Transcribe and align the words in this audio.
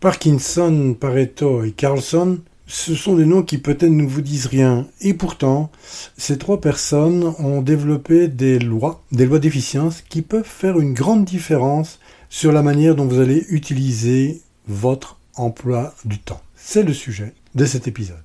Parkinson, 0.00 0.94
Pareto 0.98 1.64
et 1.64 1.72
Carlson, 1.72 2.38
ce 2.68 2.94
sont 2.94 3.16
des 3.16 3.24
noms 3.24 3.42
qui 3.42 3.58
peut-être 3.58 3.90
ne 3.90 4.06
vous 4.06 4.20
disent 4.20 4.46
rien. 4.46 4.86
Et 5.00 5.12
pourtant, 5.12 5.72
ces 6.16 6.38
trois 6.38 6.60
personnes 6.60 7.34
ont 7.40 7.62
développé 7.62 8.28
des 8.28 8.60
lois, 8.60 9.02
des 9.10 9.26
lois 9.26 9.40
d'efficience 9.40 10.02
qui 10.08 10.22
peuvent 10.22 10.44
faire 10.44 10.78
une 10.78 10.94
grande 10.94 11.24
différence 11.24 11.98
sur 12.28 12.52
la 12.52 12.62
manière 12.62 12.94
dont 12.94 13.06
vous 13.06 13.18
allez 13.18 13.44
utiliser 13.48 14.40
votre 14.68 15.18
emploi 15.34 15.94
du 16.04 16.18
temps. 16.18 16.42
C'est 16.54 16.84
le 16.84 16.92
sujet 16.92 17.32
de 17.56 17.64
cet 17.64 17.88
épisode. 17.88 18.18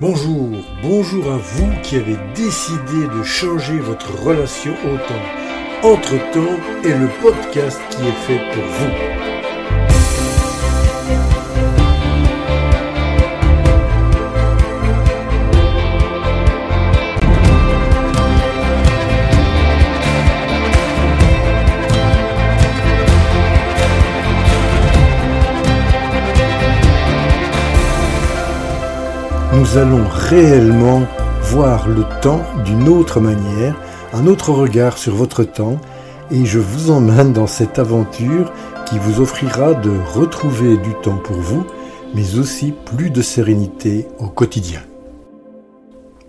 Bonjour, 0.00 0.50
bonjour 0.82 1.32
à 1.32 1.38
vous 1.38 1.70
qui 1.82 1.96
avez 1.96 2.18
décidé 2.34 3.06
de 3.16 3.22
changer 3.22 3.78
votre 3.78 4.12
relation 4.22 4.72
au 4.72 4.98
temps. 4.98 5.88
Entre-temps 5.88 6.60
est 6.84 6.98
le 6.98 7.08
podcast 7.22 7.80
qui 7.90 8.02
est 8.02 8.26
fait 8.26 8.40
pour 8.52 8.64
vous. 8.64 9.35
Nous 29.66 29.78
allons 29.78 30.06
réellement 30.08 31.02
voir 31.42 31.88
le 31.88 32.04
temps 32.22 32.42
d'une 32.64 32.88
autre 32.88 33.20
manière, 33.20 33.74
un 34.12 34.26
autre 34.26 34.52
regard 34.52 34.96
sur 34.96 35.14
votre 35.14 35.42
temps, 35.42 35.80
et 36.30 36.44
je 36.44 36.60
vous 36.60 36.90
emmène 36.90 37.32
dans 37.32 37.48
cette 37.48 37.78
aventure 37.78 38.52
qui 38.88 38.98
vous 38.98 39.20
offrira 39.20 39.74
de 39.74 39.90
retrouver 40.14 40.76
du 40.76 40.94
temps 41.02 41.16
pour 41.16 41.36
vous, 41.36 41.66
mais 42.14 42.38
aussi 42.38 42.72
plus 42.94 43.10
de 43.10 43.22
sérénité 43.22 44.06
au 44.18 44.28
quotidien. 44.28 44.80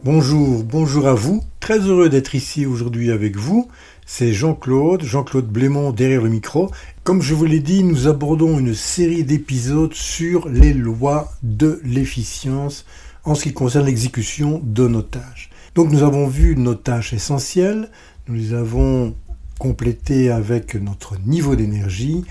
Bonjour, 0.03 0.63
bonjour 0.63 1.07
à 1.07 1.13
vous, 1.13 1.43
très 1.59 1.79
heureux 1.79 2.09
d'être 2.09 2.33
ici 2.33 2.65
aujourd'hui 2.65 3.11
avec 3.11 3.35
vous. 3.35 3.67
C'est 4.05 4.33
Jean-Claude, 4.33 5.03
Jean-Claude 5.03 5.47
Blémont 5.47 5.91
derrière 5.91 6.23
le 6.23 6.29
micro. 6.29 6.71
Comme 7.03 7.21
je 7.21 7.35
vous 7.35 7.45
l'ai 7.45 7.59
dit, 7.59 7.83
nous 7.83 8.07
abordons 8.07 8.57
une 8.57 8.73
série 8.73 9.23
d'épisodes 9.23 9.93
sur 9.93 10.49
les 10.49 10.73
lois 10.73 11.33
de 11.43 11.79
l'efficience 11.83 12.85
en 13.27 13.35
ce 13.35 13.43
qui 13.43 13.53
concerne 13.53 13.85
l'exécution 13.85 14.61
de 14.63 14.87
nos 14.87 15.01
tâches. 15.01 15.49
Donc 15.75 15.91
nous 15.91 16.01
avons 16.01 16.27
vu 16.27 16.55
nos 16.55 16.75
tâches 16.75 17.11
essentielles, 17.11 17.91
nous 18.29 18.35
les 18.35 18.53
avons 18.53 19.15
complétées 19.59 20.31
avec 20.31 20.75
notre 20.75 21.19
niveau 21.19 21.57
d'énergie. 21.57 22.23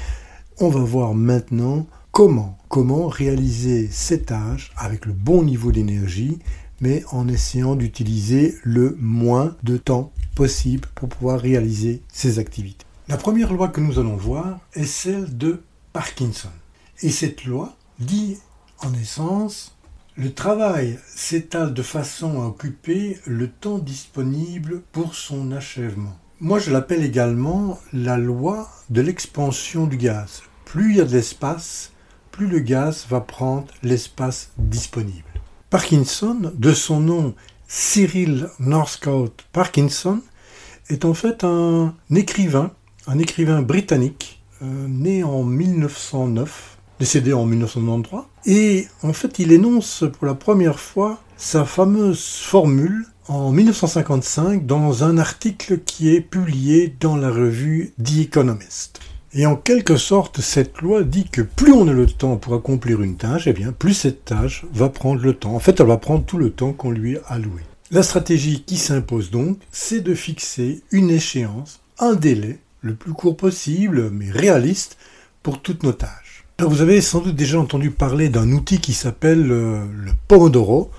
On 0.59 0.71
va 0.71 0.81
voir 0.81 1.13
maintenant 1.13 1.87
comment, 2.13 2.57
comment 2.71 3.09
réaliser 3.09 3.89
ces 3.91 4.23
tâches 4.23 4.73
avec 4.75 5.05
le 5.05 5.13
bon 5.13 5.43
niveau 5.43 5.71
d'énergie, 5.71 6.39
mais 6.81 7.05
en 7.11 7.29
essayant 7.29 7.77
d'utiliser 7.77 8.55
le 8.63 8.97
moins 8.99 9.55
de 9.65 9.77
temps 9.77 10.13
possible 10.35 10.89
pour 10.95 11.11
pouvoir 11.11 11.39
réaliser 11.39 12.01
ces 12.11 12.39
activités. 12.39 12.87
La 13.09 13.19
première 13.19 13.53
loi 13.53 13.69
que 13.69 13.83
nous 13.83 13.99
allons 13.99 14.17
voir 14.17 14.61
est 14.73 14.87
celle 14.87 15.37
de 15.37 15.61
Parkinson. 15.93 16.49
Et 17.03 17.11
cette 17.11 17.45
loi 17.45 17.77
dit 17.99 18.39
en 18.83 18.95
essence 18.95 19.76
le 20.19 20.33
travail 20.33 20.99
s'étale 21.07 21.75
de 21.75 21.83
façon 21.83 22.41
à 22.41 22.47
occuper 22.47 23.19
le 23.27 23.49
temps 23.49 23.79
disponible 23.79 24.81
pour 24.93 25.15
son 25.15 25.53
achèvement. 25.53 26.17
Moi, 26.41 26.59
je 26.59 26.71
l'appelle 26.71 27.05
également 27.05 27.79
la 27.93 28.17
loi 28.17 28.71
de 28.89 29.03
l'expansion 29.03 29.87
du 29.87 29.99
gaz. 29.99 30.43
Plus 30.65 30.93
il 30.93 30.97
y 30.97 31.01
a 31.01 31.05
de 31.05 31.13
l'espace, 31.13 31.93
plus 32.31 32.47
le 32.47 32.61
gaz 32.61 33.07
va 33.11 33.21
prendre 33.21 33.67
l'espace 33.83 34.53
disponible. 34.57 35.23
Parkinson, 35.69 36.53
de 36.55 36.73
son 36.73 37.01
nom 37.01 37.35
Cyril 37.69 38.49
Northcote 38.59 39.45
Parkinson, 39.53 40.23
est 40.89 41.05
en 41.05 41.15
fait 41.15 41.45
un 41.45 41.95
écrivain, 42.15 42.71
un 43.07 43.19
écrivain 43.19 43.61
britannique, 43.61 44.43
euh, 44.63 44.87
né 44.89 45.25
en 45.25 45.43
1909 45.43 46.76
décédé 46.99 47.33
en 47.33 47.47
1993. 47.47 48.23
Et 48.47 48.87
en 49.03 49.13
fait, 49.13 49.39
il 49.39 49.53
énonce 49.53 50.05
pour 50.17 50.27
la 50.27 50.35
première 50.35 50.81
fois 50.81 51.21
sa 51.37 51.65
fameuse 51.65 52.25
formule 52.25 53.07
en 53.29 53.51
1955 53.51 54.67
dans 54.67 55.05
un 55.05 55.19
article 55.19 55.81
qui 55.81 56.15
est 56.15 56.21
publié 56.21 56.95
dans 57.01 57.17
la 57.17 57.31
revue 57.31 57.93
The 58.03 58.21
Economist. 58.21 59.01
Et 59.33 59.45
en 59.45 59.57
quelque 59.57 59.97
sorte, 59.97 60.41
cette 60.41 60.81
loi 60.81 61.03
dit 61.03 61.29
que 61.29 61.43
plus 61.43 61.73
on 61.73 61.89
a 61.89 61.93
le 61.93 62.07
temps 62.07 62.37
pour 62.37 62.55
accomplir 62.55 63.03
une 63.03 63.17
tâche, 63.17 63.47
et 63.47 63.51
eh 63.51 63.53
bien, 63.53 63.73
plus 63.73 63.93
cette 63.93 64.25
tâche 64.25 64.65
va 64.73 64.89
prendre 64.89 65.21
le 65.21 65.35
temps. 65.35 65.55
En 65.55 65.59
fait, 65.59 65.79
elle 65.81 65.87
va 65.87 65.99
prendre 65.99 66.25
tout 66.25 66.39
le 66.39 66.51
temps 66.51 66.73
qu'on 66.73 66.91
lui 66.91 67.19
a 67.19 67.23
alloué. 67.27 67.61
La 67.91 68.03
stratégie 68.03 68.63
qui 68.63 68.79
s'impose 68.79 69.31
donc, 69.31 69.59
c'est 69.71 70.01
de 70.01 70.15
fixer 70.15 70.83
une 70.91 71.11
échéance, 71.11 71.81
un 71.99 72.15
délai, 72.15 72.61
le 72.81 72.95
plus 72.95 73.13
court 73.13 73.37
possible, 73.37 74.11
mais 74.11 74.31
réaliste, 74.31 74.97
pour 75.43 75.61
toutes 75.61 75.83
nos 75.83 75.93
tâches 75.93 76.26
vous 76.65 76.81
avez 76.81 77.03
sans 77.03 77.21
doute 77.21 77.37
déjà 77.37 77.61
entendu 77.61 77.91
parler 77.91 78.31
d'un 78.31 78.51
outil 78.53 78.81
qui 78.81 78.95
s'appelle 78.95 79.53
euh, 79.53 79.85
le 79.93 80.13
Pomodoro, 80.27 80.91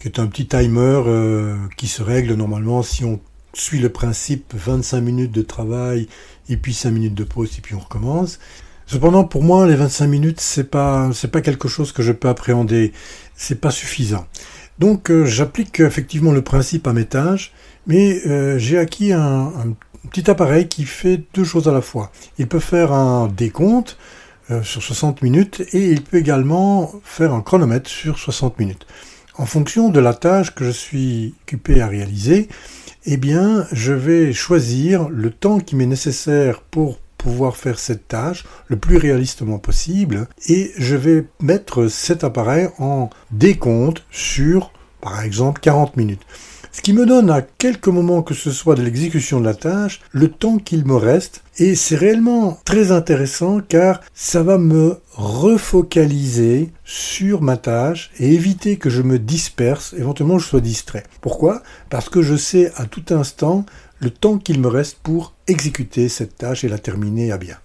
qui 0.00 0.08
est 0.08 0.18
un 0.18 0.26
petit 0.26 0.46
timer 0.46 1.02
euh, 1.06 1.56
qui 1.76 1.88
se 1.88 2.02
règle 2.02 2.32
normalement 2.34 2.82
si 2.82 3.04
on 3.04 3.20
suit 3.52 3.80
le 3.80 3.90
principe 3.90 4.54
25 4.54 5.00
minutes 5.02 5.32
de 5.32 5.42
travail 5.42 6.08
et 6.48 6.56
puis 6.56 6.72
5 6.72 6.90
minutes 6.90 7.14
de 7.14 7.24
pause 7.24 7.50
et 7.58 7.60
puis 7.60 7.74
on 7.74 7.80
recommence. 7.80 8.38
Cependant, 8.86 9.24
pour 9.24 9.42
moi, 9.42 9.66
les 9.66 9.76
25 9.76 10.06
minutes, 10.06 10.40
c'est 10.40 10.70
pas, 10.70 11.10
c'est 11.12 11.30
pas 11.30 11.42
quelque 11.42 11.68
chose 11.68 11.92
que 11.92 12.02
je 12.02 12.12
peux 12.12 12.28
appréhender. 12.28 12.92
C'est 13.34 13.60
pas 13.60 13.70
suffisant. 13.70 14.26
Donc, 14.78 15.10
euh, 15.10 15.24
j'applique 15.26 15.80
effectivement 15.80 16.32
le 16.32 16.42
principe 16.42 16.86
à 16.86 16.92
mes 16.92 17.04
tâches, 17.04 17.52
mais 17.86 18.58
j'ai 18.58 18.78
acquis 18.78 19.12
un, 19.12 19.52
petit 20.10 20.30
appareil 20.30 20.68
qui 20.68 20.84
fait 20.84 21.22
deux 21.34 21.44
choses 21.44 21.68
à 21.68 21.72
la 21.72 21.80
fois. 21.80 22.10
Il 22.38 22.46
peut 22.46 22.58
faire 22.58 22.92
un 22.92 23.28
décompte, 23.28 23.98
euh, 24.50 24.62
sur 24.62 24.82
60 24.82 25.22
minutes 25.22 25.62
et 25.72 25.90
il 25.90 26.02
peut 26.02 26.18
également 26.18 26.92
faire 27.02 27.32
un 27.32 27.40
chronomètre 27.40 27.88
sur 27.88 28.18
60 28.18 28.58
minutes. 28.58 28.86
En 29.36 29.46
fonction 29.46 29.88
de 29.88 30.00
la 30.00 30.14
tâche 30.14 30.54
que 30.54 30.64
je 30.64 30.70
suis 30.70 31.34
occupé 31.42 31.80
à 31.80 31.88
réaliser, 31.88 32.48
eh 33.06 33.16
bien, 33.16 33.66
je 33.72 33.92
vais 33.92 34.32
choisir 34.32 35.08
le 35.08 35.30
temps 35.30 35.60
qui 35.60 35.76
m'est 35.76 35.86
nécessaire 35.86 36.60
pour 36.60 36.98
pouvoir 37.16 37.56
faire 37.56 37.78
cette 37.78 38.06
tâche 38.06 38.44
le 38.68 38.76
plus 38.76 38.98
réalistement 38.98 39.58
possible 39.58 40.28
et 40.48 40.72
je 40.76 40.94
vais 40.94 41.26
mettre 41.40 41.88
cet 41.88 42.22
appareil 42.22 42.68
en 42.78 43.08
décompte 43.30 44.04
sur, 44.10 44.72
par 45.00 45.22
exemple, 45.22 45.60
40 45.60 45.96
minutes 45.96 46.22
ce 46.74 46.82
qui 46.82 46.92
me 46.92 47.06
donne 47.06 47.30
à 47.30 47.40
quelques 47.40 47.86
moments 47.86 48.22
que 48.22 48.34
ce 48.34 48.50
soit 48.50 48.74
de 48.74 48.82
l'exécution 48.82 49.38
de 49.38 49.44
la 49.44 49.54
tâche 49.54 50.00
le 50.10 50.28
temps 50.28 50.58
qu'il 50.58 50.84
me 50.84 50.96
reste 50.96 51.44
et 51.56 51.76
c'est 51.76 51.94
réellement 51.94 52.58
très 52.64 52.90
intéressant 52.90 53.60
car 53.60 54.00
ça 54.12 54.42
va 54.42 54.58
me 54.58 54.98
refocaliser 55.12 56.72
sur 56.84 57.42
ma 57.42 57.56
tâche 57.56 58.10
et 58.18 58.34
éviter 58.34 58.76
que 58.76 58.90
je 58.90 59.02
me 59.02 59.20
disperse, 59.20 59.94
éventuellement 59.96 60.40
je 60.40 60.48
sois 60.48 60.60
distrait. 60.60 61.04
Pourquoi? 61.20 61.62
Parce 61.90 62.08
que 62.08 62.22
je 62.22 62.34
sais 62.34 62.72
à 62.74 62.86
tout 62.86 63.04
instant 63.10 63.64
le 64.00 64.10
temps 64.10 64.38
qu'il 64.38 64.60
me 64.60 64.66
reste 64.66 64.98
pour 65.00 65.32
exécuter 65.46 66.08
cette 66.08 66.36
tâche 66.36 66.64
et 66.64 66.68
la 66.68 66.78
terminer 66.78 67.30
à 67.30 67.38
bien. 67.38 67.56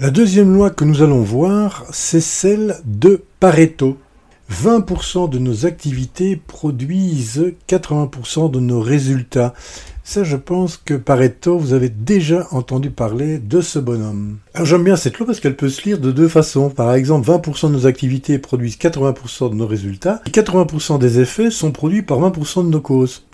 La 0.00 0.10
deuxième 0.10 0.54
loi 0.54 0.70
que 0.70 0.84
nous 0.84 1.02
allons 1.02 1.20
voir, 1.20 1.84
c'est 1.90 2.22
celle 2.22 2.78
de 2.86 3.22
Pareto. 3.38 3.98
20% 4.50 5.28
de 5.28 5.38
nos 5.38 5.66
activités 5.66 6.36
produisent 6.36 7.52
80% 7.68 8.50
de 8.50 8.60
nos 8.60 8.80
résultats. 8.80 9.52
Ça, 10.02 10.24
je 10.24 10.36
pense 10.36 10.76
que 10.76 10.94
Pareto, 10.94 11.58
vous 11.58 11.72
avez 11.72 11.88
déjà 11.88 12.48
entendu 12.50 12.90
parler 12.90 13.38
de 13.38 13.60
ce 13.60 13.78
bonhomme. 13.78 14.38
Alors 14.54 14.66
j'aime 14.66 14.82
bien 14.82 14.96
cette 14.96 15.18
loi 15.18 15.26
parce 15.26 15.40
qu'elle 15.40 15.56
peut 15.56 15.68
se 15.68 15.82
lire 15.82 15.98
de 15.98 16.10
deux 16.10 16.28
façons. 16.28 16.70
Par 16.70 16.94
exemple, 16.94 17.28
20% 17.30 17.68
de 17.68 17.72
nos 17.74 17.86
activités 17.86 18.38
produisent 18.38 18.76
80% 18.76 19.50
de 19.50 19.54
nos 19.54 19.66
résultats 19.66 20.20
et 20.26 20.30
80% 20.30 20.98
des 20.98 21.20
effets 21.20 21.50
sont 21.50 21.70
produits 21.70 22.02
par 22.02 22.18
20% 22.18 22.64
de 22.64 22.70
nos 22.70 22.80
causes. 22.80 23.24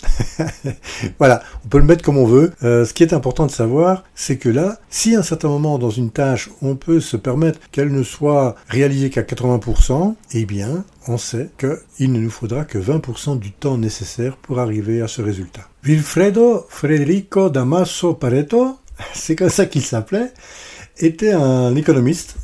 voilà, 1.18 1.42
on 1.64 1.68
peut 1.68 1.78
le 1.78 1.84
mettre 1.84 2.04
comme 2.04 2.18
on 2.18 2.26
veut. 2.26 2.52
Euh, 2.62 2.84
ce 2.84 2.92
qui 2.92 3.02
est 3.02 3.14
important 3.14 3.46
de 3.46 3.50
savoir, 3.50 4.04
c'est 4.14 4.36
que 4.36 4.48
là, 4.48 4.78
si 4.90 5.16
à 5.16 5.20
un 5.20 5.22
certain 5.22 5.48
moment 5.48 5.78
dans 5.78 5.90
une 5.90 6.10
tâche, 6.10 6.50
on 6.60 6.74
peut 6.74 7.00
se 7.00 7.16
permettre 7.16 7.60
qu'elle 7.72 7.92
ne 7.92 8.02
soit 8.02 8.56
réalisée 8.68 9.10
qu'à 9.10 9.22
80%, 9.22 10.14
eh 10.34 10.44
bien, 10.44 10.84
on 11.08 11.16
sait 11.16 11.50
qu'il 11.58 12.12
ne 12.12 12.18
nous 12.18 12.30
faudra 12.30 12.64
que 12.64 12.78
20% 12.78 13.38
du 13.38 13.52
temps 13.52 13.78
nécessaire 13.78 14.36
pour 14.36 14.58
arriver 14.58 15.00
à 15.00 15.08
ce 15.08 15.22
résultat. 15.22 15.68
Wilfredo 15.86 16.66
Federico 16.68 17.48
Damaso 17.48 18.14
Pareto, 18.14 18.76
c'est 19.14 19.36
comme 19.36 19.50
ça 19.50 19.66
qu'il 19.66 19.82
s'appelait, 19.82 20.32
était 20.98 21.32
un 21.32 21.76
économiste, 21.76 22.36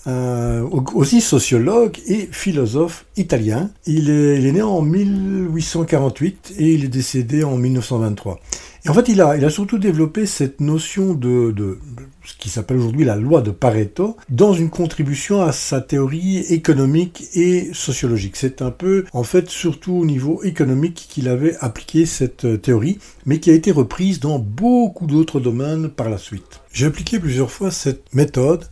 aussi 0.94 1.20
sociologue 1.20 1.98
et 2.06 2.28
philosophe 2.30 3.06
italien. 3.16 3.70
Il 3.86 4.10
est, 4.10 4.38
il 4.38 4.46
est, 4.46 4.52
né 4.52 4.62
en 4.62 4.82
1848 4.82 6.54
et 6.58 6.74
il 6.74 6.84
est 6.84 6.88
décédé 6.88 7.44
en 7.44 7.56
1923. 7.56 8.38
Et 8.84 8.88
en 8.88 8.94
fait, 8.94 9.08
il 9.08 9.20
a, 9.20 9.36
il 9.36 9.44
a 9.44 9.50
surtout 9.50 9.78
développé 9.78 10.26
cette 10.26 10.60
notion 10.60 11.14
de, 11.14 11.50
de, 11.50 11.78
ce 12.24 12.34
qui 12.36 12.48
s'appelle 12.48 12.78
aujourd'hui 12.78 13.04
la 13.04 13.16
loi 13.16 13.40
de 13.40 13.50
Pareto 13.50 14.16
dans 14.28 14.52
une 14.52 14.70
contribution 14.70 15.42
à 15.42 15.52
sa 15.52 15.80
théorie 15.80 16.38
économique 16.38 17.24
et 17.34 17.70
sociologique. 17.72 18.36
C'est 18.36 18.62
un 18.62 18.70
peu, 18.70 19.04
en 19.12 19.24
fait, 19.24 19.50
surtout 19.50 19.94
au 19.94 20.06
niveau 20.06 20.42
économique 20.42 21.06
qu'il 21.08 21.28
avait 21.28 21.56
appliqué 21.60 22.06
cette 22.06 22.62
théorie, 22.62 22.98
mais 23.26 23.40
qui 23.40 23.50
a 23.50 23.54
été 23.54 23.70
reprise 23.70 24.20
dans 24.20 24.38
beaucoup 24.38 25.06
d'autres 25.06 25.40
domaines 25.40 25.88
par 25.88 26.10
la 26.10 26.18
suite. 26.18 26.60
J'ai 26.72 26.86
appliqué 26.86 27.18
plusieurs 27.18 27.50
fois 27.50 27.70
cette 27.70 28.14
méthode 28.14 28.66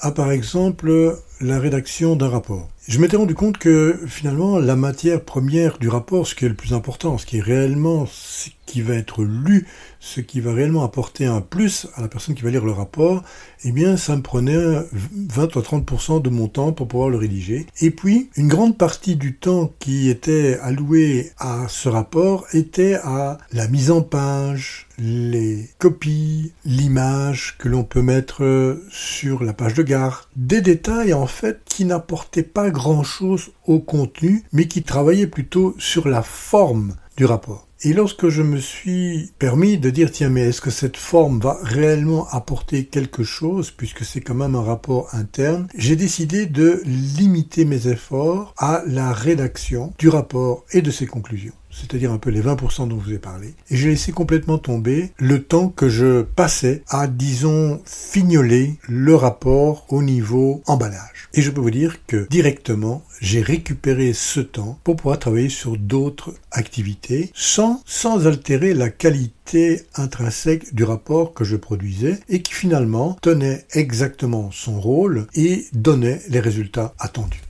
à, 0.00 0.10
par 0.10 0.32
exemple, 0.32 1.16
la 1.40 1.58
rédaction 1.58 2.16
d'un 2.16 2.28
rapport. 2.28 2.71
Je 2.88 2.98
m'étais 2.98 3.16
rendu 3.16 3.36
compte 3.36 3.58
que 3.58 4.00
finalement 4.08 4.58
la 4.58 4.74
matière 4.74 5.22
première 5.22 5.78
du 5.78 5.88
rapport, 5.88 6.26
ce 6.26 6.34
qui 6.34 6.46
est 6.46 6.48
le 6.48 6.56
plus 6.56 6.72
important, 6.72 7.16
ce 7.16 7.26
qui 7.26 7.38
est 7.38 7.40
réellement 7.40 8.06
ce 8.06 8.50
qui 8.66 8.80
va 8.80 8.94
être 8.94 9.22
lu, 9.22 9.66
ce 10.00 10.20
qui 10.20 10.40
va 10.40 10.52
réellement 10.52 10.82
apporter 10.82 11.26
un 11.26 11.40
plus 11.40 11.86
à 11.94 12.00
la 12.00 12.08
personne 12.08 12.34
qui 12.34 12.42
va 12.42 12.50
lire 12.50 12.64
le 12.64 12.72
rapport, 12.72 13.22
eh 13.64 13.70
bien 13.70 13.96
ça 13.96 14.16
me 14.16 14.22
prenait 14.22 14.56
20 14.92 15.56
à 15.56 15.60
30% 15.60 16.22
de 16.22 16.30
mon 16.30 16.48
temps 16.48 16.72
pour 16.72 16.88
pouvoir 16.88 17.08
le 17.08 17.18
rédiger. 17.18 17.66
Et 17.80 17.90
puis 17.90 18.30
une 18.36 18.48
grande 18.48 18.76
partie 18.76 19.14
du 19.14 19.36
temps 19.36 19.72
qui 19.78 20.08
était 20.08 20.58
alloué 20.60 21.30
à 21.38 21.66
ce 21.68 21.88
rapport 21.88 22.46
était 22.52 22.94
à 22.94 23.38
la 23.52 23.68
mise 23.68 23.92
en 23.92 24.02
page, 24.02 24.88
les 24.98 25.68
copies, 25.78 26.52
l'image 26.64 27.56
que 27.58 27.68
l'on 27.68 27.84
peut 27.84 28.02
mettre 28.02 28.80
sur 28.90 29.44
la 29.44 29.52
page 29.52 29.74
de 29.74 29.82
gare, 29.82 30.28
des 30.34 30.60
détails 30.62 31.14
en 31.14 31.26
fait 31.26 31.60
qui 31.64 31.84
n'apportaient 31.84 32.42
pas 32.42 32.70
grand-chose 32.72 33.52
au 33.66 33.78
contenu, 33.78 34.42
mais 34.52 34.66
qui 34.66 34.82
travaillaient 34.82 35.28
plutôt 35.28 35.76
sur 35.78 36.08
la 36.08 36.22
forme 36.22 36.96
du 37.16 37.24
rapport. 37.24 37.68
Et 37.84 37.92
lorsque 37.92 38.28
je 38.28 38.42
me 38.42 38.58
suis 38.58 39.32
permis 39.40 39.76
de 39.76 39.90
dire, 39.90 40.12
tiens, 40.12 40.28
mais 40.28 40.42
est-ce 40.42 40.60
que 40.60 40.70
cette 40.70 40.96
forme 40.96 41.40
va 41.40 41.58
réellement 41.62 42.28
apporter 42.28 42.84
quelque 42.84 43.24
chose, 43.24 43.72
puisque 43.72 44.04
c'est 44.04 44.20
quand 44.20 44.36
même 44.36 44.54
un 44.54 44.62
rapport 44.62 45.08
interne, 45.12 45.66
j'ai 45.76 45.96
décidé 45.96 46.46
de 46.46 46.80
limiter 46.84 47.64
mes 47.64 47.88
efforts 47.88 48.54
à 48.56 48.82
la 48.86 49.12
rédaction 49.12 49.92
du 49.98 50.08
rapport 50.08 50.64
et 50.72 50.80
de 50.80 50.92
ses 50.92 51.06
conclusions 51.06 51.54
c'est-à-dire 51.72 52.12
un 52.12 52.18
peu 52.18 52.30
les 52.30 52.42
20% 52.42 52.88
dont 52.88 53.00
je 53.00 53.04
vous 53.04 53.14
ai 53.14 53.18
parlé, 53.18 53.54
et 53.70 53.76
j'ai 53.76 53.88
laissé 53.88 54.12
complètement 54.12 54.58
tomber 54.58 55.12
le 55.18 55.42
temps 55.42 55.68
que 55.68 55.88
je 55.88 56.22
passais 56.22 56.82
à, 56.88 57.06
disons, 57.06 57.80
fignoler 57.84 58.76
le 58.88 59.14
rapport 59.14 59.86
au 59.88 60.02
niveau 60.02 60.62
emballage. 60.66 61.28
Et 61.34 61.40
je 61.40 61.50
peux 61.50 61.60
vous 61.60 61.70
dire 61.70 62.04
que 62.06 62.26
directement, 62.28 63.02
j'ai 63.20 63.40
récupéré 63.40 64.12
ce 64.12 64.40
temps 64.40 64.78
pour 64.84 64.96
pouvoir 64.96 65.18
travailler 65.18 65.48
sur 65.48 65.78
d'autres 65.78 66.34
activités 66.50 67.30
sans, 67.34 67.82
sans 67.86 68.26
altérer 68.26 68.74
la 68.74 68.90
qualité 68.90 69.82
intrinsèque 69.94 70.74
du 70.74 70.84
rapport 70.84 71.32
que 71.32 71.44
je 71.44 71.56
produisais 71.56 72.20
et 72.28 72.42
qui 72.42 72.52
finalement 72.52 73.16
tenait 73.22 73.64
exactement 73.72 74.50
son 74.52 74.78
rôle 74.80 75.26
et 75.34 75.66
donnait 75.72 76.20
les 76.28 76.40
résultats 76.40 76.94
attendus. 76.98 77.40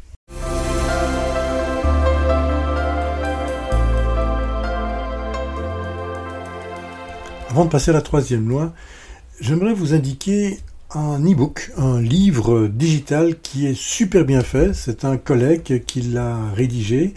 Avant 7.53 7.67
de 7.67 7.71
passer 7.71 7.91
à 7.91 7.93
la 7.93 8.01
troisième 8.01 8.49
loi, 8.49 8.73
j'aimerais 9.39 9.75
vous 9.75 9.93
indiquer 9.93 10.59
un 10.95 11.23
e-book, 11.23 11.71
un 11.77 12.01
livre 12.01 12.67
digital 12.67 13.39
qui 13.41 13.67
est 13.67 13.77
super 13.77 14.25
bien 14.25 14.41
fait. 14.41 14.73
C'est 14.73 15.05
un 15.05 15.19
collègue 15.19 15.85
qui 15.85 16.01
l'a 16.01 16.39
rédigé. 16.57 17.13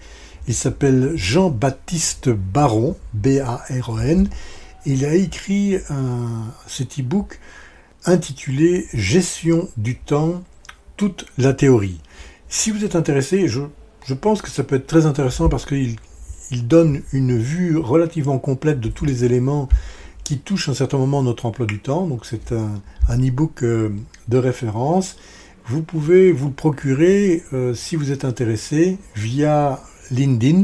Il 0.50 0.54
s'appelle 0.54 1.14
Jean-Baptiste 1.16 2.32
Baron, 2.32 2.98
B-A-R-O-N. 3.14 4.28
Il 4.86 5.06
a 5.06 5.16
écrit 5.16 5.78
cet 6.68 7.00
e-book 7.00 7.40
intitulé 8.04 8.88
Gestion 8.94 9.70
du 9.78 9.96
temps, 9.96 10.44
toute 10.98 11.28
la 11.38 11.54
théorie. 11.54 12.02
Si 12.50 12.72
vous 12.72 12.84
êtes 12.84 12.98
intéressé, 12.98 13.48
je, 13.48 13.62
pense 14.14 14.42
que 14.42 14.50
ça 14.50 14.66
peut 14.66 14.76
être 14.76 14.88
très 14.88 15.06
intéressant 15.06 15.48
parce 15.48 15.66
qu'il 15.66 15.96
il 16.52 16.68
donne 16.68 17.04
une 17.14 17.38
vue 17.38 17.78
relativement 17.78 18.38
complète 18.38 18.82
de 18.82 18.90
tous 18.90 19.06
les 19.06 19.24
éléments 19.24 19.70
qui 20.26 20.40
touche 20.40 20.68
à 20.68 20.74
un 20.74 20.76
certain 20.76 20.98
moment 20.98 21.24
notre 21.24 21.46
emploi 21.46 21.66
du 21.66 21.80
temps. 21.80 22.06
Donc 22.08 22.26
c'est 22.26 22.52
un, 22.52 22.82
un 23.08 23.18
e-book 23.18 23.64
euh, 23.64 23.90
de 24.28 24.38
référence. 24.38 25.16
Vous 25.68 25.82
pouvez 25.82 26.34
vous 26.34 26.48
le 26.48 26.54
procurer 26.54 27.44
euh, 27.54 27.74
si 27.74 27.96
vous 27.96 28.12
êtes 28.12 28.26
intéressé 28.26 28.98
via 29.16 29.80
LinkedIn 30.12 30.64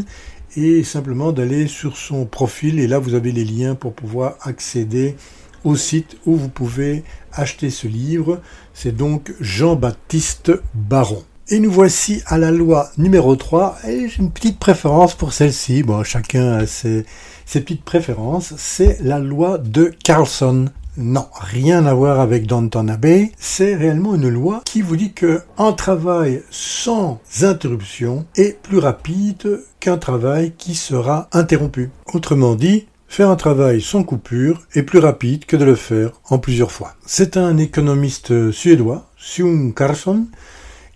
et 0.57 0.83
simplement 0.83 1.31
d'aller 1.31 1.67
sur 1.67 1.95
son 1.95 2.25
profil 2.25 2.79
et 2.79 2.87
là 2.87 2.99
vous 2.99 3.13
avez 3.13 3.31
les 3.31 3.45
liens 3.45 3.75
pour 3.75 3.93
pouvoir 3.93 4.35
accéder 4.41 5.15
au 5.63 5.75
site 5.75 6.17
où 6.25 6.35
vous 6.35 6.49
pouvez 6.49 7.03
acheter 7.31 7.69
ce 7.69 7.87
livre. 7.87 8.41
C'est 8.73 8.95
donc 8.95 9.33
Jean-Baptiste 9.39 10.51
Baron. 10.73 11.23
Et 11.49 11.59
nous 11.59 11.71
voici 11.71 12.21
à 12.27 12.37
la 12.37 12.51
loi 12.51 12.91
numéro 12.97 13.35
3 13.35 13.79
et 13.87 14.07
j'ai 14.07 14.19
une 14.19 14.31
petite 14.31 14.57
préférence 14.57 15.15
pour 15.15 15.33
celle-ci. 15.33 15.83
Bon, 15.83 16.03
chacun 16.03 16.53
a 16.53 16.65
ses, 16.65 17.05
ses 17.51 17.59
petites 17.59 17.83
préférences, 17.83 18.53
c'est 18.55 19.01
la 19.01 19.19
loi 19.19 19.57
de 19.57 19.91
Carlson. 20.05 20.69
Non, 20.95 21.27
rien 21.33 21.85
à 21.85 21.93
voir 21.93 22.21
avec 22.21 22.47
Downton 22.47 22.89
Abbey. 22.89 23.33
C'est 23.37 23.75
réellement 23.75 24.15
une 24.15 24.29
loi 24.29 24.61
qui 24.63 24.81
vous 24.81 24.95
dit 24.95 25.11
que 25.11 25.41
un 25.57 25.73
travail 25.73 26.43
sans 26.49 27.19
interruption 27.41 28.25
est 28.37 28.57
plus 28.61 28.77
rapide 28.77 29.63
qu'un 29.81 29.97
travail 29.97 30.53
qui 30.57 30.75
sera 30.75 31.27
interrompu. 31.33 31.89
Autrement 32.13 32.55
dit, 32.55 32.85
Faire 33.09 33.29
un 33.29 33.35
travail 33.35 33.81
sans 33.81 34.03
coupure 34.03 34.61
est 34.73 34.83
plus 34.83 34.99
rapide 34.99 35.43
que 35.43 35.57
de 35.57 35.65
le 35.65 35.75
faire 35.75 36.11
en 36.29 36.39
plusieurs 36.39 36.71
fois. 36.71 36.93
C'est 37.05 37.35
un 37.35 37.57
économiste 37.57 38.51
suédois, 38.51 39.09
Sung 39.17 39.73
Carlson, 39.73 40.27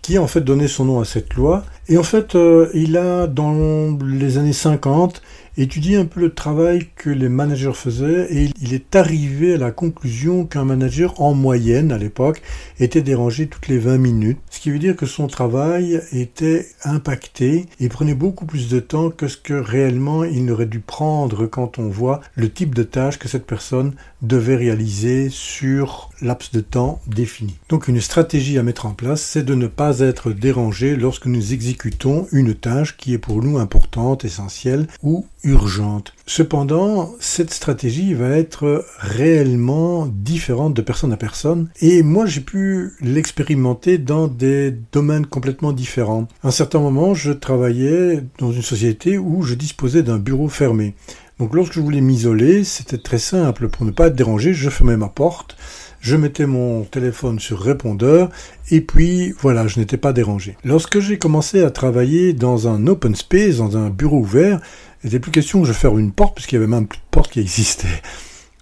qui 0.00 0.16
a 0.16 0.22
en 0.22 0.28
fait 0.28 0.40
donné 0.40 0.68
son 0.68 0.84
nom 0.84 1.00
à 1.00 1.04
cette 1.04 1.34
loi. 1.34 1.64
Et 1.88 1.98
en 1.98 2.04
fait, 2.04 2.34
euh, 2.36 2.70
il 2.74 2.96
a, 2.96 3.26
dans 3.26 3.98
les 4.02 4.38
années 4.38 4.52
50, 4.52 5.20
étudié 5.56 5.96
un 5.96 6.04
peu 6.04 6.20
le 6.20 6.34
travail 6.34 6.86
que 6.96 7.10
les 7.10 7.28
managers 7.28 7.72
faisaient 7.74 8.26
et 8.30 8.50
il 8.60 8.74
est 8.74 8.94
arrivé 8.94 9.54
à 9.54 9.58
la 9.58 9.70
conclusion 9.70 10.44
qu'un 10.44 10.64
manager 10.64 11.20
en 11.20 11.34
moyenne 11.34 11.92
à 11.92 11.98
l'époque 11.98 12.42
était 12.78 13.02
dérangé 13.02 13.46
toutes 13.46 13.68
les 13.68 13.78
20 13.78 13.98
minutes, 13.98 14.38
ce 14.50 14.60
qui 14.60 14.70
veut 14.70 14.78
dire 14.78 14.96
que 14.96 15.06
son 15.06 15.26
travail 15.26 16.00
était 16.12 16.66
impacté 16.84 17.66
et 17.80 17.88
prenait 17.88 18.14
beaucoup 18.14 18.46
plus 18.46 18.68
de 18.68 18.80
temps 18.80 19.10
que 19.10 19.28
ce 19.28 19.36
que 19.36 19.54
réellement 19.54 20.24
il 20.24 20.44
n'aurait 20.44 20.66
dû 20.66 20.80
prendre 20.80 21.46
quand 21.46 21.78
on 21.78 21.88
voit 21.88 22.20
le 22.34 22.50
type 22.50 22.74
de 22.74 22.82
tâche 22.82 23.18
que 23.18 23.28
cette 23.28 23.46
personne 23.46 23.94
devait 24.22 24.56
réaliser 24.56 25.28
sur 25.30 26.10
laps 26.20 26.52
de 26.52 26.60
temps 26.60 27.00
défini. 27.06 27.56
Donc 27.68 27.88
une 27.88 28.00
stratégie 28.00 28.58
à 28.58 28.62
mettre 28.62 28.86
en 28.86 28.94
place, 28.94 29.22
c'est 29.22 29.44
de 29.44 29.54
ne 29.54 29.66
pas 29.66 30.00
être 30.00 30.32
dérangé 30.32 30.96
lorsque 30.96 31.26
nous 31.26 31.52
exécutons 31.52 32.26
une 32.32 32.54
tâche 32.54 32.96
qui 32.96 33.14
est 33.14 33.18
pour 33.18 33.42
nous 33.42 33.58
importante, 33.58 34.24
essentielle 34.24 34.86
ou 35.02 35.26
urgente. 35.46 36.12
Cependant, 36.26 37.14
cette 37.20 37.54
stratégie 37.54 38.12
va 38.14 38.30
être 38.30 38.84
réellement 38.98 40.06
différente 40.06 40.74
de 40.74 40.82
personne 40.82 41.12
à 41.12 41.16
personne 41.16 41.70
et 41.80 42.02
moi 42.02 42.26
j'ai 42.26 42.40
pu 42.40 42.92
l'expérimenter 43.00 43.96
dans 43.96 44.26
des 44.26 44.74
domaines 44.92 45.26
complètement 45.26 45.72
différents. 45.72 46.26
À 46.42 46.48
un 46.48 46.50
certain 46.50 46.80
moment, 46.80 47.14
je 47.14 47.32
travaillais 47.32 48.24
dans 48.38 48.52
une 48.52 48.62
société 48.62 49.18
où 49.18 49.42
je 49.42 49.54
disposais 49.54 50.02
d'un 50.02 50.18
bureau 50.18 50.48
fermé. 50.48 50.94
Donc 51.38 51.54
lorsque 51.54 51.74
je 51.74 51.80
voulais 51.80 52.00
m'isoler, 52.00 52.64
c'était 52.64 52.96
très 52.96 53.18
simple. 53.18 53.68
Pour 53.68 53.84
ne 53.84 53.90
pas 53.90 54.06
être 54.06 54.14
dérangé, 54.14 54.54
je 54.54 54.70
fermais 54.70 54.96
ma 54.96 55.08
porte, 55.08 55.56
je 56.00 56.16
mettais 56.16 56.46
mon 56.46 56.84
téléphone 56.84 57.38
sur 57.38 57.60
répondeur, 57.60 58.30
et 58.70 58.80
puis 58.80 59.34
voilà, 59.42 59.66
je 59.66 59.78
n'étais 59.78 59.98
pas 59.98 60.14
dérangé. 60.14 60.56
Lorsque 60.64 60.98
j'ai 60.98 61.18
commencé 61.18 61.62
à 61.62 61.70
travailler 61.70 62.32
dans 62.32 62.68
un 62.68 62.86
open 62.86 63.14
space, 63.14 63.56
dans 63.56 63.76
un 63.76 63.90
bureau 63.90 64.20
ouvert, 64.20 64.60
il 65.02 65.08
n'était 65.08 65.20
plus 65.20 65.30
question 65.30 65.60
que 65.60 65.68
je 65.68 65.74
ferme 65.74 65.98
une 65.98 66.12
porte, 66.12 66.36
puisqu'il 66.36 66.54
y 66.54 66.58
avait 66.58 66.66
même 66.66 66.86
plus 66.86 67.00
de 67.00 67.10
porte 67.10 67.30
qui 67.30 67.40
existait. 67.40 68.02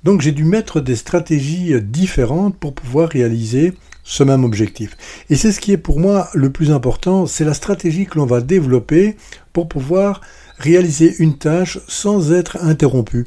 Donc 0.02 0.20
j'ai 0.20 0.32
dû 0.32 0.44
mettre 0.44 0.80
des 0.80 0.96
stratégies 0.96 1.80
différentes 1.80 2.56
pour 2.58 2.74
pouvoir 2.74 3.08
réaliser 3.08 3.74
ce 4.02 4.24
même 4.24 4.44
objectif. 4.44 4.96
Et 5.30 5.36
c'est 5.36 5.52
ce 5.52 5.60
qui 5.60 5.72
est 5.72 5.78
pour 5.78 6.00
moi 6.00 6.28
le 6.34 6.50
plus 6.50 6.72
important, 6.72 7.26
c'est 7.26 7.44
la 7.44 7.54
stratégie 7.54 8.06
que 8.06 8.18
l'on 8.18 8.26
va 8.26 8.40
développer 8.40 9.16
pour 9.52 9.68
pouvoir 9.68 10.20
réaliser 10.58 11.14
une 11.18 11.36
tâche 11.36 11.78
sans 11.88 12.32
être 12.32 12.58
interrompu. 12.62 13.26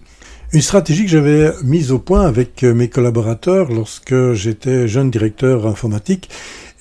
Une 0.53 0.61
stratégie 0.61 1.03
que 1.03 1.11
j'avais 1.11 1.51
mise 1.63 1.91
au 1.91 1.99
point 1.99 2.25
avec 2.25 2.63
mes 2.63 2.87
collaborateurs 2.87 3.71
lorsque 3.71 4.33
j'étais 4.33 4.87
jeune 4.87 5.11
directeur 5.11 5.67
informatique. 5.67 6.29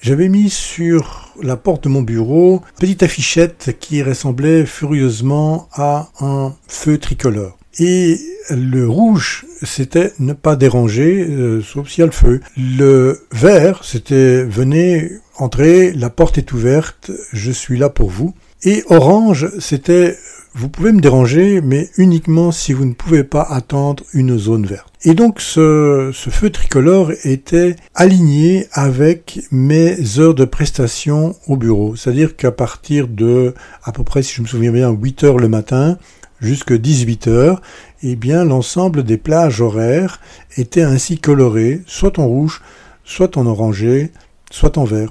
J'avais 0.02 0.28
mis 0.28 0.50
sur 0.50 1.32
la 1.42 1.56
porte 1.56 1.84
de 1.84 1.88
mon 1.88 2.02
bureau 2.02 2.62
une 2.74 2.80
petite 2.80 3.02
affichette 3.02 3.76
qui 3.80 4.02
ressemblait 4.02 4.64
furieusement 4.64 5.68
à 5.72 6.10
un 6.20 6.54
feu 6.68 6.98
tricolore. 6.98 7.58
Et 7.78 8.18
le 8.50 8.88
rouge, 8.88 9.44
c'était 9.62 10.12
ne 10.18 10.32
pas 10.32 10.56
déranger, 10.56 11.26
euh, 11.28 11.60
sauf 11.60 11.88
s'il 11.88 12.00
y 12.00 12.02
a 12.02 12.06
le 12.06 12.12
feu. 12.12 12.40
Le 12.56 13.26
vert, 13.32 13.84
c'était 13.84 14.44
venez, 14.44 15.10
entrez, 15.36 15.92
la 15.92 16.08
porte 16.08 16.38
est 16.38 16.52
ouverte, 16.52 17.10
je 17.32 17.50
suis 17.50 17.76
là 17.76 17.90
pour 17.90 18.08
vous. 18.08 18.34
Et 18.62 18.84
orange, 18.88 19.50
c'était 19.58 20.16
vous 20.58 20.70
pouvez 20.70 20.90
me 20.92 21.02
déranger, 21.02 21.60
mais 21.60 21.90
uniquement 21.98 22.50
si 22.50 22.72
vous 22.72 22.86
ne 22.86 22.94
pouvez 22.94 23.24
pas 23.24 23.42
attendre 23.42 24.02
une 24.14 24.38
zone 24.38 24.64
verte. 24.64 24.90
Et 25.02 25.12
donc 25.12 25.42
ce, 25.42 26.10
feu 26.14 26.48
tricolore 26.48 27.12
était 27.24 27.76
aligné 27.94 28.66
avec 28.72 29.40
mes 29.50 30.18
heures 30.18 30.34
de 30.34 30.46
prestation 30.46 31.36
au 31.46 31.58
bureau. 31.58 31.94
C'est-à-dire 31.94 32.36
qu'à 32.36 32.52
partir 32.52 33.06
de, 33.06 33.52
à 33.84 33.92
peu 33.92 34.02
près, 34.02 34.22
si 34.22 34.34
je 34.34 34.40
me 34.40 34.46
souviens 34.46 34.72
bien, 34.72 34.90
8 34.90 35.24
heures 35.24 35.38
le 35.38 35.48
matin, 35.48 35.98
jusqu'à 36.40 36.78
18 36.78 37.28
heures, 37.28 37.60
eh 38.02 38.16
bien 38.16 38.42
l'ensemble 38.42 39.02
des 39.02 39.18
plages 39.18 39.60
horaires 39.60 40.22
étaient 40.56 40.80
ainsi 40.80 41.18
colorées, 41.18 41.82
soit 41.84 42.18
en 42.18 42.26
rouge, 42.26 42.62
soit 43.04 43.36
en 43.36 43.44
orangé, 43.44 44.10
soit 44.50 44.78
en 44.78 44.84
vert. 44.84 45.10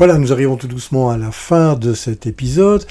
Voilà, 0.00 0.16
nous 0.16 0.32
arrivons 0.32 0.56
tout 0.56 0.66
doucement 0.66 1.10
à 1.10 1.18
la 1.18 1.30
fin 1.30 1.74
de 1.74 1.92
cet 1.92 2.26
épisode 2.26 2.86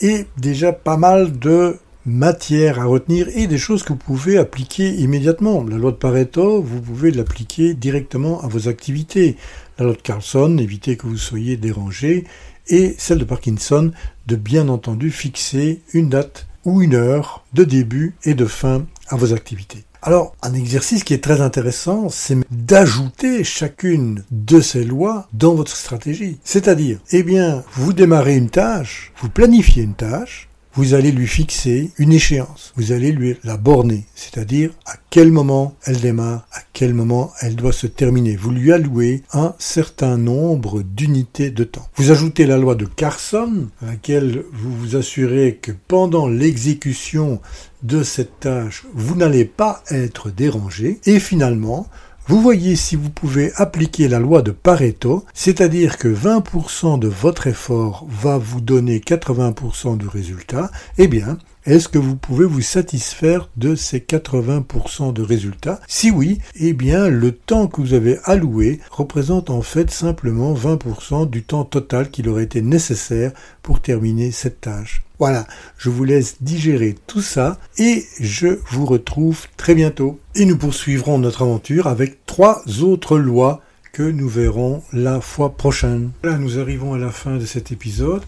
et 0.00 0.26
déjà 0.36 0.72
pas 0.72 0.96
mal 0.96 1.36
de 1.40 1.76
matière 2.06 2.78
à 2.78 2.84
retenir 2.84 3.26
et 3.34 3.48
des 3.48 3.58
choses 3.58 3.82
que 3.82 3.88
vous 3.88 3.98
pouvez 3.98 4.38
appliquer 4.38 4.88
immédiatement. 4.90 5.64
La 5.64 5.76
loi 5.76 5.90
de 5.90 5.96
Pareto, 5.96 6.62
vous 6.62 6.80
pouvez 6.80 7.10
l'appliquer 7.10 7.74
directement 7.74 8.40
à 8.42 8.46
vos 8.46 8.68
activités. 8.68 9.36
La 9.76 9.86
loi 9.86 9.94
de 9.94 10.02
Carlson, 10.02 10.56
évitez 10.56 10.96
que 10.96 11.08
vous 11.08 11.16
soyez 11.16 11.56
dérangé. 11.56 12.26
Et 12.68 12.94
celle 12.96 13.18
de 13.18 13.24
Parkinson, 13.24 13.90
de 14.28 14.36
bien 14.36 14.68
entendu 14.68 15.10
fixer 15.10 15.82
une 15.92 16.10
date 16.10 16.46
ou 16.64 16.80
une 16.80 16.94
heure 16.94 17.44
de 17.54 17.64
début 17.64 18.14
et 18.22 18.34
de 18.34 18.46
fin 18.46 18.86
à 19.08 19.16
vos 19.16 19.34
activités. 19.34 19.82
Alors, 20.04 20.34
un 20.42 20.52
exercice 20.54 21.04
qui 21.04 21.14
est 21.14 21.22
très 21.22 21.40
intéressant, 21.40 22.08
c'est 22.08 22.36
d'ajouter 22.50 23.44
chacune 23.44 24.24
de 24.32 24.60
ces 24.60 24.82
lois 24.82 25.28
dans 25.32 25.54
votre 25.54 25.76
stratégie. 25.76 26.40
C'est-à-dire, 26.42 26.98
eh 27.12 27.22
bien, 27.22 27.62
vous 27.74 27.92
démarrez 27.92 28.36
une 28.36 28.50
tâche, 28.50 29.12
vous 29.20 29.28
planifiez 29.28 29.84
une 29.84 29.94
tâche, 29.94 30.48
vous 30.74 30.94
allez 30.94 31.12
lui 31.12 31.26
fixer 31.26 31.90
une 31.98 32.12
échéance. 32.12 32.72
Vous 32.76 32.92
allez 32.92 33.12
lui 33.12 33.36
la 33.44 33.56
borner, 33.56 34.06
c'est-à-dire 34.14 34.70
à 34.86 34.94
quel 35.10 35.30
moment 35.30 35.74
elle 35.84 36.00
démarre, 36.00 36.46
à 36.52 36.60
quel 36.72 36.94
moment 36.94 37.32
elle 37.40 37.56
doit 37.56 37.72
se 37.72 37.86
terminer. 37.86 38.36
Vous 38.36 38.50
lui 38.50 38.72
allouez 38.72 39.22
un 39.32 39.54
certain 39.58 40.16
nombre 40.16 40.82
d'unités 40.82 41.50
de 41.50 41.64
temps. 41.64 41.88
Vous 41.96 42.10
ajoutez 42.10 42.46
la 42.46 42.56
loi 42.56 42.74
de 42.74 42.86
Carson, 42.86 43.68
à 43.82 43.86
laquelle 43.86 44.44
vous 44.52 44.74
vous 44.74 44.96
assurez 44.96 45.58
que 45.60 45.72
pendant 45.88 46.28
l'exécution 46.28 47.40
de 47.82 48.02
cette 48.02 48.40
tâche, 48.40 48.84
vous 48.94 49.16
n'allez 49.16 49.44
pas 49.44 49.82
être 49.90 50.30
dérangé. 50.30 51.00
Et 51.04 51.20
finalement, 51.20 51.88
vous 52.28 52.40
voyez 52.40 52.76
si 52.76 52.94
vous 52.94 53.10
pouvez 53.10 53.52
appliquer 53.56 54.06
la 54.06 54.20
loi 54.20 54.42
de 54.42 54.52
Pareto, 54.52 55.24
c'est-à-dire 55.34 55.98
que 55.98 56.06
20% 56.06 56.98
de 56.98 57.08
votre 57.08 57.48
effort 57.48 58.06
va 58.08 58.38
vous 58.38 58.60
donner 58.60 59.00
80% 59.00 59.96
du 59.96 60.06
résultat, 60.06 60.70
eh 60.98 61.08
bien, 61.08 61.38
est-ce 61.64 61.88
que 61.88 61.98
vous 61.98 62.16
pouvez 62.16 62.44
vous 62.44 62.60
satisfaire 62.60 63.48
de 63.56 63.76
ces 63.76 64.00
80% 64.00 65.12
de 65.12 65.22
résultats? 65.22 65.80
Si 65.86 66.10
oui, 66.10 66.40
eh 66.58 66.72
bien 66.72 67.08
le 67.08 67.30
temps 67.30 67.68
que 67.68 67.80
vous 67.80 67.94
avez 67.94 68.18
alloué 68.24 68.80
représente 68.90 69.48
en 69.48 69.62
fait 69.62 69.90
simplement 69.90 70.54
20% 70.54 71.30
du 71.30 71.44
temps 71.44 71.64
total 71.64 72.10
qu'il 72.10 72.28
aurait 72.28 72.42
été 72.42 72.62
nécessaire 72.62 73.30
pour 73.62 73.80
terminer 73.80 74.32
cette 74.32 74.60
tâche. 74.60 75.02
Voilà, 75.20 75.46
je 75.78 75.88
vous 75.88 76.02
laisse 76.02 76.42
digérer 76.42 76.96
tout 77.06 77.22
ça 77.22 77.58
et 77.78 78.04
je 78.18 78.58
vous 78.70 78.84
retrouve 78.84 79.46
très 79.56 79.76
bientôt. 79.76 80.18
Et 80.34 80.46
nous 80.46 80.58
poursuivrons 80.58 81.18
notre 81.18 81.42
aventure 81.42 81.86
avec 81.86 82.26
trois 82.26 82.62
autres 82.82 83.18
lois 83.18 83.60
que 83.92 84.02
nous 84.02 84.28
verrons 84.28 84.82
la 84.92 85.20
fois 85.20 85.56
prochaine. 85.56 86.10
Là, 86.24 86.38
nous 86.38 86.58
arrivons 86.58 86.94
à 86.94 86.98
la 86.98 87.10
fin 87.10 87.36
de 87.36 87.44
cet 87.44 87.70
épisode. 87.70 88.22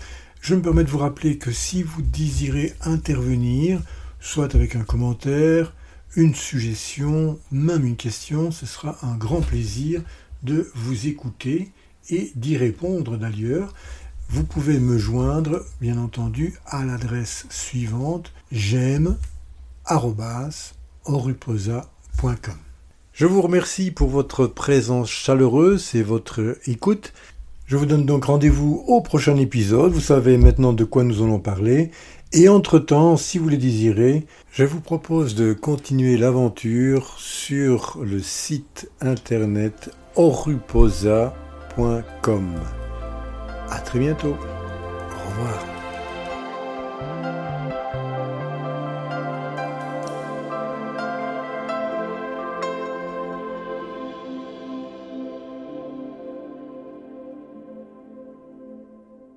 Je 0.45 0.55
me 0.55 0.61
permets 0.61 0.85
de 0.85 0.91
vous 0.91 0.99
rappeler 0.99 1.39
que 1.39 1.53
si 1.53 1.83
vous 1.83 2.03
désirez 2.03 2.75
intervenir, 2.83 3.81
soit 4.21 4.55
avec 4.55 4.77
un 4.77 4.85
commentaire, 4.85 5.73
une 6.17 6.35
suggestion, 6.35 7.39
même 7.51 7.87
une 7.87 7.97
question, 7.97 8.51
ce 8.51 8.67
sera 8.67 8.99
un 9.01 9.17
grand 9.17 9.41
plaisir 9.41 10.03
de 10.43 10.71
vous 10.75 11.07
écouter 11.07 11.73
et 12.11 12.31
d'y 12.35 12.59
répondre 12.59 13.17
d'ailleurs. 13.17 13.73
Vous 14.29 14.45
pouvez 14.45 14.79
me 14.79 14.99
joindre, 14.99 15.65
bien 15.81 15.97
entendu, 15.97 16.53
à 16.67 16.85
l'adresse 16.85 17.47
suivante 17.49 18.31
j'aime 18.53 19.17
Je 23.15 23.25
vous 23.25 23.41
remercie 23.41 23.93
pour 23.93 24.11
votre 24.11 24.47
présence 24.47 25.09
chaleureuse 25.09 25.95
et 25.95 26.03
votre 26.03 26.59
écoute. 26.67 27.15
Je 27.67 27.77
vous 27.77 27.87
donne 27.87 28.05
donc 28.05 28.27
rendez-vous 28.27 28.85
au 28.87 29.01
prochain 29.01 29.37
épisode. 29.37 29.93
Vous 29.93 30.01
savez 30.01 30.37
maintenant 30.37 30.75
de 30.75 30.85
quoi 30.85 31.03
nous 31.03 31.23
allons 31.23 31.39
parler. 31.39 31.91
Et 32.33 32.49
entre-temps, 32.49 33.17
si 33.17 33.39
vous 33.39 33.49
le 33.49 33.57
désirez, 33.57 34.27
je 34.53 34.65
vous 34.65 34.81
propose 34.81 35.35
de 35.35 35.53
continuer 35.53 36.17
l'aventure 36.19 37.15
sur 37.19 37.99
le 38.03 38.21
site 38.21 38.91
internet 39.01 39.91
oruposa.com. 40.17 41.35
À 43.71 43.79
très 43.79 43.99
bientôt. 43.99 44.35
Au 44.35 45.31
revoir. 45.31 45.74